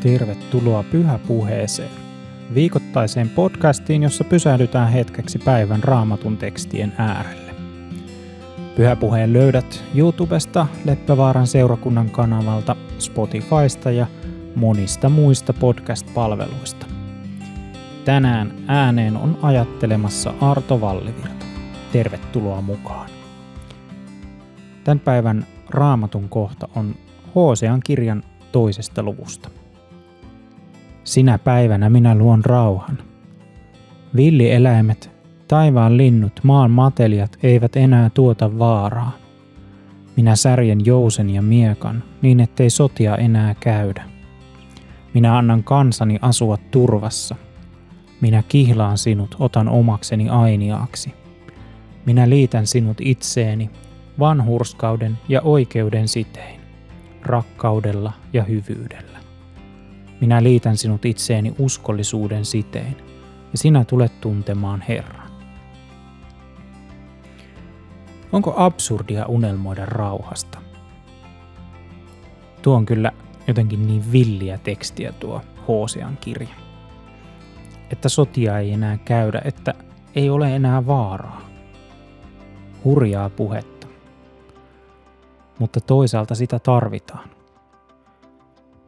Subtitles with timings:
[0.00, 1.90] tervetuloa Pyhäpuheeseen,
[2.54, 7.54] viikoittaiseen podcastiin, jossa pysähdytään hetkeksi päivän raamatun tekstien äärelle.
[8.76, 14.06] Pyhäpuheen löydät YouTubesta, Leppävaaran seurakunnan kanavalta, Spotifysta ja
[14.54, 16.86] monista muista podcast-palveluista.
[18.04, 21.46] Tänään ääneen on ajattelemassa Arto Vallivirta.
[21.92, 23.10] Tervetuloa mukaan.
[24.84, 26.94] Tämän päivän raamatun kohta on
[27.34, 29.59] Hosean kirjan toisesta luvusta.
[31.10, 32.98] Sinä päivänä minä luon rauhan.
[34.16, 35.10] Villieläimet,
[35.48, 39.12] taivaan linnut, maan matelijat eivät enää tuota vaaraa.
[40.16, 44.02] Minä särjen jousen ja miekan, niin ettei sotia enää käydä.
[45.14, 47.36] Minä annan kansani asua turvassa.
[48.20, 51.14] Minä kihlaan sinut, otan omakseni ainiaaksi.
[52.06, 53.70] Minä liitän sinut itseeni,
[54.18, 56.60] vanhurskauden ja oikeuden sitein,
[57.22, 59.19] rakkaudella ja hyvyydellä.
[60.20, 62.96] Minä liitän sinut itseeni uskollisuuden sitein,
[63.52, 65.30] ja sinä tulet tuntemaan Herran.
[68.32, 70.58] Onko absurdia unelmoida rauhasta?
[72.62, 73.12] Tuo on kyllä
[73.46, 76.54] jotenkin niin villiä tekstiä tuo Hosean kirja.
[77.90, 79.74] Että sotia ei enää käydä, että
[80.14, 81.40] ei ole enää vaaraa.
[82.84, 83.86] Hurjaa puhetta.
[85.58, 87.39] Mutta toisaalta sitä tarvitaan.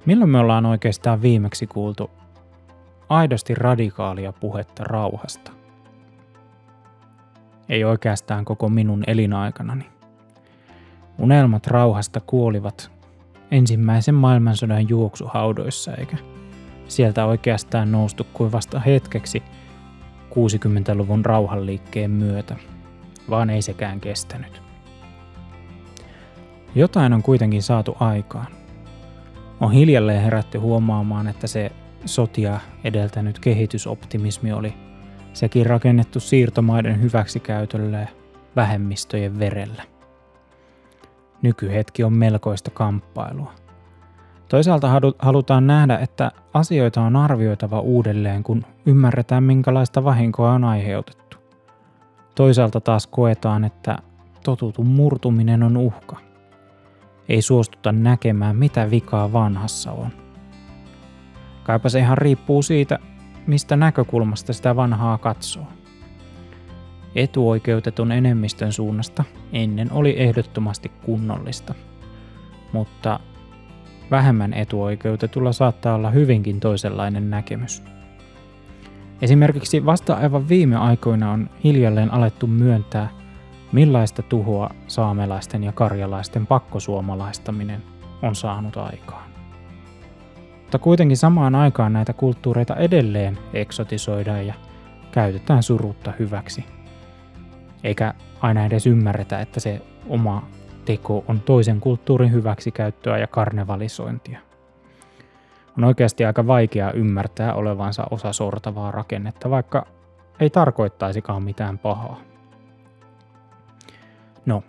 [0.06, 2.10] Milloin me ollaan oikeastaan viimeksi kuultu
[3.08, 5.52] aidosti radikaalia puhetta rauhasta?
[7.68, 9.86] Ei oikeastaan koko minun elinaikanani.
[11.18, 12.90] Unelmat rauhasta kuolivat
[13.50, 16.16] ensimmäisen maailmansodan juoksuhaudoissa, eikä
[16.88, 19.42] sieltä oikeastaan noustu kuin vasta hetkeksi
[20.30, 22.56] 60-luvun rauhanliikkeen myötä,
[23.30, 24.62] vaan ei sekään kestänyt.
[26.74, 28.61] Jotain on kuitenkin saatu aikaan
[29.62, 31.72] on hiljalleen herätty huomaamaan, että se
[32.04, 34.74] sotia edeltänyt kehitysoptimismi oli
[35.32, 38.06] sekin rakennettu siirtomaiden hyväksikäytölle ja
[38.56, 39.82] vähemmistöjen verellä.
[41.42, 43.52] Nykyhetki on melkoista kamppailua.
[44.48, 51.36] Toisaalta halutaan nähdä, että asioita on arvioitava uudelleen, kun ymmärretään minkälaista vahinkoa on aiheutettu.
[52.34, 53.98] Toisaalta taas koetaan, että
[54.44, 56.16] totutun murtuminen on uhka–
[57.32, 60.08] ei suostuta näkemään, mitä vikaa vanhassa on.
[61.62, 62.98] Kaipa se ihan riippuu siitä,
[63.46, 65.66] mistä näkökulmasta sitä vanhaa katsoo.
[67.14, 71.74] Etuoikeutetun enemmistön suunnasta ennen oli ehdottomasti kunnollista,
[72.72, 73.20] mutta
[74.10, 77.82] vähemmän etuoikeutetulla saattaa olla hyvinkin toisenlainen näkemys.
[79.22, 83.08] Esimerkiksi vasta aivan viime aikoina on hiljalleen alettu myöntää–
[83.72, 87.82] Millaista tuhoa saamelaisten ja karjalaisten pakkosuomalaistaminen
[88.22, 89.30] on saanut aikaan?
[90.60, 94.54] Mutta kuitenkin samaan aikaan näitä kulttuureita edelleen eksotisoidaan ja
[95.12, 96.64] käytetään surutta hyväksi.
[97.84, 100.42] Eikä aina edes ymmärretä, että se oma
[100.84, 104.38] teko on toisen kulttuurin hyväksikäyttöä ja karnevalisointia.
[105.78, 109.86] On oikeasti aika vaikea ymmärtää olevansa osa sortavaa rakennetta, vaikka
[110.40, 112.31] ei tarkoittaisikaan mitään pahaa.
[114.46, 114.62] No,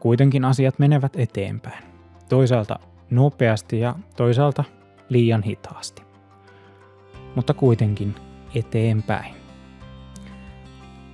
[0.00, 1.84] kuitenkin asiat menevät eteenpäin.
[2.28, 2.78] Toisaalta
[3.10, 4.64] nopeasti ja toisaalta
[5.08, 6.02] liian hitaasti.
[7.34, 8.14] Mutta kuitenkin
[8.54, 9.34] eteenpäin.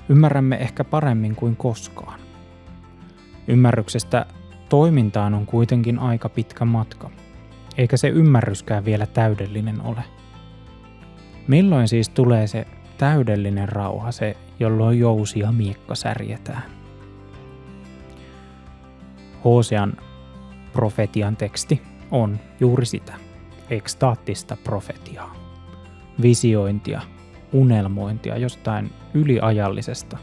[0.09, 2.21] Ymmärrämme ehkä paremmin kuin koskaan.
[3.49, 4.27] Ymmärryksestä
[4.69, 7.11] toimintaan on kuitenkin aika pitkä matka,
[7.77, 10.05] eikä se ymmärryskään vielä täydellinen ole.
[11.49, 12.67] Milloin siis tulee se
[12.99, 16.84] täydellinen rauha, se jolloin jousi ja miekka särjetään?
[19.45, 19.93] Hosean
[20.73, 23.13] profetian teksti on juuri sitä,
[23.71, 25.35] ekstaattista profetiaa,
[26.23, 27.01] visiointia,
[27.53, 30.19] unelmointia jostain yliajallisesta,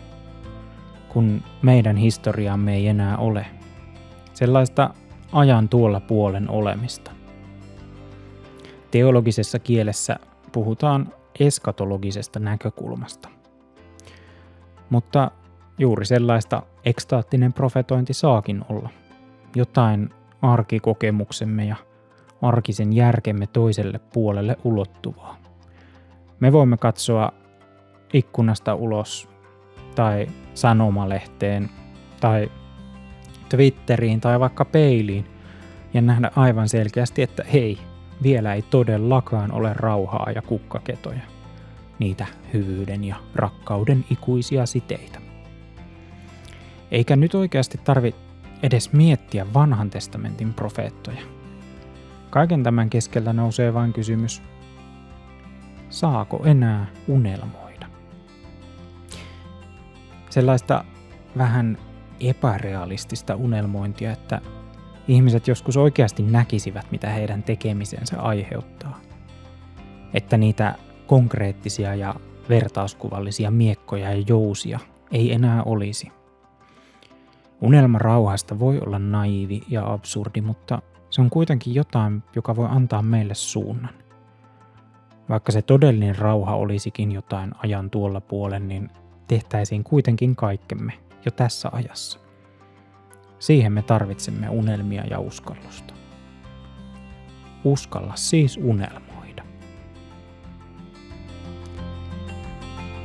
[1.09, 3.45] kun meidän historiamme ei enää ole,
[4.33, 4.93] sellaista
[5.31, 7.11] ajan tuolla puolen olemista.
[8.91, 10.15] Teologisessa kielessä
[10.51, 13.29] puhutaan eskatologisesta näkökulmasta.
[14.89, 15.31] Mutta
[15.77, 18.89] juuri sellaista ekstaattinen profetointi saakin olla–
[19.55, 20.09] jotain
[20.41, 21.75] arkikokemuksemme ja
[22.41, 25.37] arkisen järkemme toiselle puolelle ulottuvaa.
[26.39, 27.31] Me voimme katsoa
[28.13, 29.29] ikkunasta ulos
[29.95, 31.69] tai sanomalehteen
[32.19, 32.51] tai
[33.49, 35.25] Twitteriin tai vaikka peiliin
[35.93, 37.77] ja nähdä aivan selkeästi, että hei,
[38.23, 41.21] vielä ei todellakaan ole rauhaa ja kukkaketoja,
[41.99, 45.21] niitä hyvyyden ja rakkauden ikuisia siteitä.
[46.91, 48.15] Eikä nyt oikeasti tarvi
[48.63, 51.21] edes miettiä vanhan testamentin profeettoja.
[52.29, 54.41] Kaiken tämän keskellä nousee vain kysymys,
[55.89, 57.87] saako enää unelmoida?
[60.29, 60.83] Sellaista
[61.37, 61.77] vähän
[62.19, 64.41] epärealistista unelmointia, että
[65.07, 68.99] ihmiset joskus oikeasti näkisivät, mitä heidän tekemisensä aiheuttaa.
[70.13, 70.75] Että niitä
[71.07, 72.15] konkreettisia ja
[72.49, 74.79] vertauskuvallisia miekkoja ja jousia
[75.11, 76.20] ei enää olisi.
[77.61, 83.01] Unelma rauhasta voi olla naivi ja absurdi, mutta se on kuitenkin jotain, joka voi antaa
[83.01, 83.93] meille suunnan.
[85.29, 88.89] Vaikka se todellinen rauha olisikin jotain ajan tuolla puolen, niin
[89.27, 90.93] tehtäisiin kuitenkin kaikkemme
[91.25, 92.19] jo tässä ajassa.
[93.39, 95.93] Siihen me tarvitsemme unelmia ja uskallusta.
[97.63, 99.43] Uskalla siis unelmoida.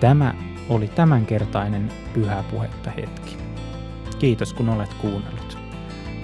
[0.00, 0.35] Tämä
[0.69, 3.46] oli tämänkertainen pyhä puhetta hetki.
[4.19, 5.59] Kiitos kun olet kuunnellut.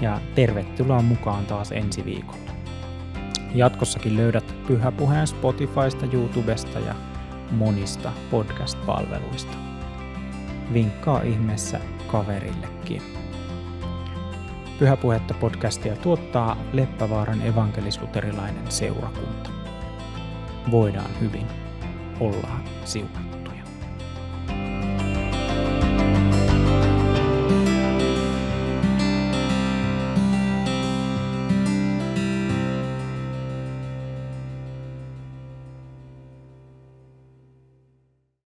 [0.00, 2.52] Ja tervetuloa mukaan taas ensi viikolla.
[3.54, 6.94] Jatkossakin löydät pyhäpuheen Spotifysta, YouTubesta ja
[7.50, 9.56] monista podcast-palveluista.
[10.72, 13.02] Vinkkaa ihmeessä kaverillekin.
[14.78, 19.50] Pyhäpuhetta podcastia tuottaa Leppävaaran evankelisluterilainen seurakunta.
[20.70, 21.46] Voidaan hyvin.
[22.20, 23.41] Ollaan siunattu.